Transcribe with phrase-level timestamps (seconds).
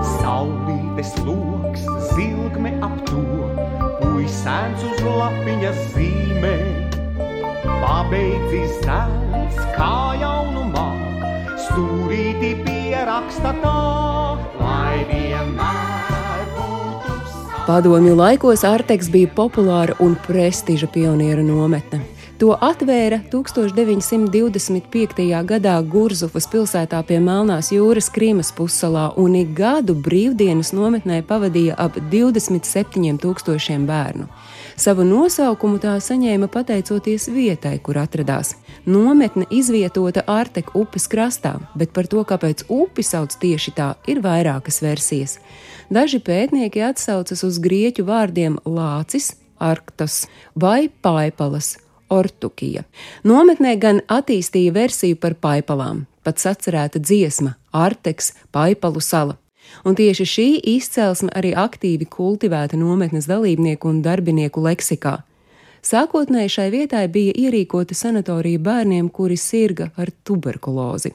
[0.00, 1.82] Saulītes loks,
[2.14, 3.22] zilgme ap to,
[4.00, 6.54] puisēns uz lapiņas zīmē.
[7.64, 10.86] Pabeidzis zēns, kā jaunumā,
[11.66, 13.76] stūrīti pieraksta tā,
[14.60, 17.18] lai vienmēr būtu.
[17.68, 22.02] Padomju laikos Arteks bija populāra un prestiža pionieru nometne.
[22.40, 25.20] To atvēra 1925.
[25.44, 32.00] gadā Gurzufas pilsētā pie Melnās jūras Krīmas pussalā, un ik gadu brīvdienas nometnē pavadīja ap
[32.00, 34.24] 27 tūkstošiem bērnu.
[34.80, 38.56] Savu nosaukumu tā saņēma pateicoties vietai, kur atradās.
[38.88, 44.80] Nometne izvietota Arteku upes krastā, bet par to, kāpēc upi sauc tieši tā, ir vairākas
[44.80, 45.36] versijas.
[45.92, 50.24] Daži pētnieki atsaucas uz grieķu vārdiem lācis, arktas
[50.56, 51.76] vai paipalas
[52.10, 52.82] Ortukija.
[53.24, 59.38] Nometnē gan attīstīja versiju par paipalām, pat sacerēta dziesma Arteks Paipalu sala.
[59.86, 60.46] Un tieši šī
[60.76, 65.20] izcelsme arī aktīvi kultivēta nometnes dalībnieku un darbinieku leksikā.
[65.86, 71.14] Sākotnēji šai vietai bija ierīkota sanatorija bērniem, kuri sirga ar tuberkulozi.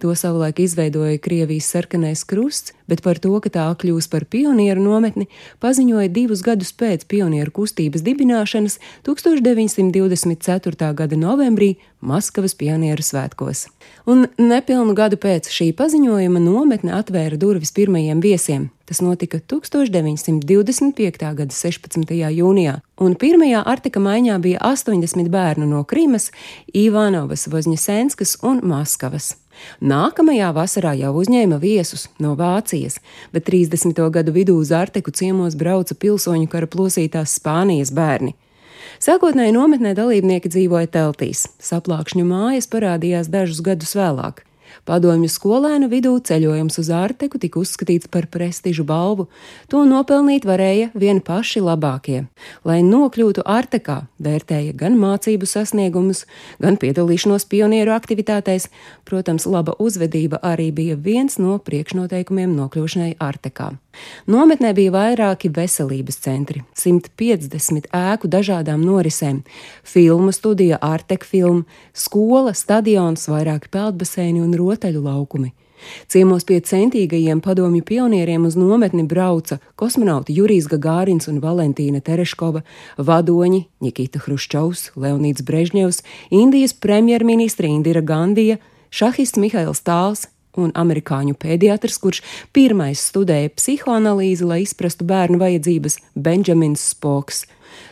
[0.00, 5.28] To savulaik izveidoja Krievijas sarkanais krusts, bet par to, ka tā kļūs par pionieru nometni,
[5.62, 10.92] paziņoja divus gadus pēc pionieru kustības dibināšanas 1924.
[10.98, 13.66] gada novembrī Maskavas pionieru svētkos.
[14.08, 18.70] Un nepilnu gadu pēc šī paziņojuma nometne atvēra durvis pirmajiem viesiem.
[18.88, 21.20] Tas notika 1925.
[21.20, 22.16] gada 16.
[22.34, 26.32] jūnijā, un pirmajā Artika maiņā bija 80 bērnu no Krimas,
[26.74, 29.36] Ivanovas, Vozņasenskas un Maskavas.
[29.80, 32.98] Nākamajā vasarā jau uzņēma viesus no Vācijas,
[33.32, 34.02] bet 30.
[34.10, 38.36] gadu vidū uz Arteku ciemos brauca pilsoņu kara plosītās Spānijas bērni.
[39.00, 44.44] Sākotnēji nometnē dalībnieki dzīvoja teltīs, saplākšņu mājas parādījās dažus gadus vēlāk.
[44.88, 49.28] Padomju skolēnu vidū ceļojums uz Ārteku tika uzskatīts par prestižu balvu.
[49.72, 52.24] To nopelnīt varēja vien paši labākie.
[52.64, 56.24] Lai nokļūtu Ārtekā, vērtēja gan mācību sasniegumus,
[56.62, 58.70] gan piedalīšanos pionieru aktivitātēs.
[59.08, 63.72] Protams, laba uzvedība arī bija viens no priekšnoteikumiem nokļūšanai Ārtekā.
[64.30, 69.42] Nometnē bija vairāki veselības centri, 150 ēku dažādām norisēm,
[69.82, 75.52] filmu studija, ārtek filma, skola, stadions, vairāki peldbaseini un rotaļu laukumi.
[76.12, 82.62] Ciemos pie centīgajiem padomju pionieriem uz nometni brauca kosmonauti Jurijs Gagārins un Valentīna Tereškova,
[82.98, 86.02] vadoņi Nikita Hruščovs, Leonīds Brežņevs,
[86.36, 88.58] Indijas premjerministra Indira Gandija,
[88.92, 92.22] šahists Mihails Tāls, un amerikāņu pēdiatrs, kurš
[92.56, 97.44] pirmais studēja psihoanalīzi, lai izprastu bērnu vajadzības, Benjamins Spoks,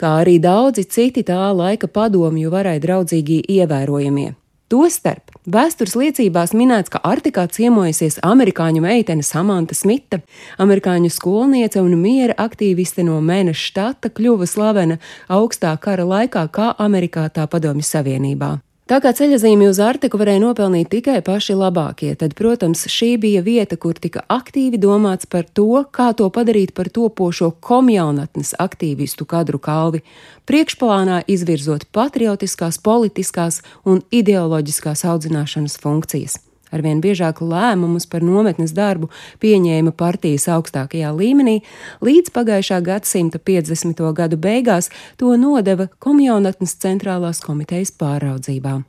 [0.00, 4.34] kā arī daudzi citi tā laika padomju varai draudzīgi ievērojamie.
[4.72, 10.22] Tostarp vēstures liecībās minēts, ka Arktikā ciemojusies amerikāņu meitene Samanta Smita,
[10.58, 14.96] amerikāņu skolniece un miera aktīviste no Mēneša štata, kļuva slavena
[15.28, 18.56] augstā kara laikā kā Amerikā, tā Padomju Savienībā.
[18.84, 23.78] Tā kā ceļazīmi uz Arktiku varēja nopelnīt tikai paši labākie, tad, protams, šī bija vieta,
[23.80, 30.04] kur tika aktīvi domāts par to, kā to padarīt par topošo komjaunatnes aktīvistu kadru kalvi,
[30.44, 36.42] priekšplānā izvirzot patriotiskās, politiskās un ideoloģiskās audzināšanas funkcijas.
[36.74, 39.10] Arvien biežāk lēmumus par nometnes darbu
[39.42, 41.60] pieņēma partijas augstākajā līmenī,
[42.04, 44.02] līdz pagājušā gadsimta 50.
[44.16, 44.90] gadu beigās
[45.20, 48.82] to nodeva Komjaunatnes centrālās komitejas pāraudzībā.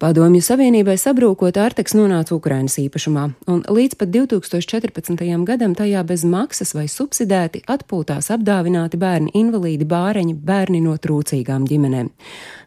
[0.00, 5.20] Padomju Savienībai sabrūkot, Arteks nonāca Ukrainas īpašumā, un līdz pat 2014.
[5.44, 12.08] gadam tajā bez maksas vai subsidēti atpūtās apdāvināti bērni invalīdi bāreņi, bērni no trūcīgām ģimenēm.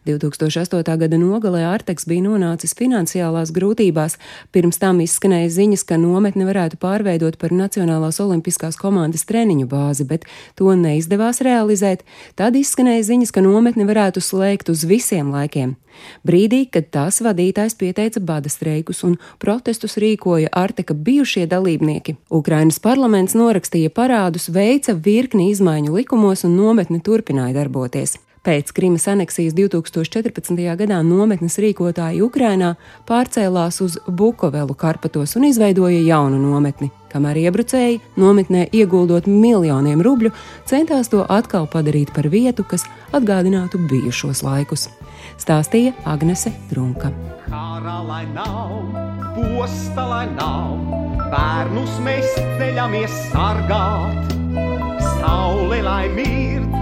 [0.04, 0.96] 2008.
[0.98, 4.18] gada nogalē Arteks bija nonācis finansiālās grūtībās,
[4.52, 10.26] pirms tam izskanēja ziņas, ka nometni varētu pārveidot par Nacionālās olimpiskās komandas treniņu bāzi, bet
[10.60, 12.04] to neizdevās realizēt.
[12.36, 15.78] Tad izskanēja ziņas, ka nometni varētu slēgt uz visiem laikiem.
[16.26, 23.38] Brīdī, kad tās vadītājs pieteica bada streikus un protestus rīkoja Arteka bijušie dalībnieki, Ukrainas parlaments
[23.38, 28.18] norakstīja parādus, veica virkni izmaiņu likumos un nometne turpināja darboties.
[28.44, 30.58] Pēc Krimas aneksijas 2014.
[30.76, 32.74] gadā nometnes rīkotāji Ukrainā
[33.08, 40.34] pārcēlās uz Bukovelu Karpatos un izveidoja jaunu nometni, kamēr iebrucēji nometnē ieguldot miljoniem rubļu,
[40.68, 42.84] centās to atkal padarīt par vietu, kas
[43.16, 44.90] atgādinātu bijušos laikus
[45.40, 47.14] stāstīja Agnese Trunka.
[47.48, 48.76] Kara lai nav,
[49.38, 50.76] posta lai nav,
[51.32, 54.36] bērnus mēs ceļamies sargāt.
[55.16, 56.73] Saule lai mirt,